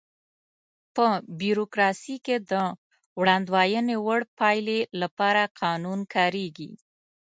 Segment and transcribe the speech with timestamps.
[0.95, 1.07] په
[1.39, 2.53] بیوروکراسي کې د
[3.19, 6.71] وړاندوينې وړ پایلې لپاره قانون کاریږي.